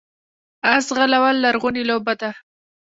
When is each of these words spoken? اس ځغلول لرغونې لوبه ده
اس 0.73 0.83
ځغلول 0.89 1.35
لرغونې 1.43 1.83
لوبه 1.89 2.13
ده 2.21 2.29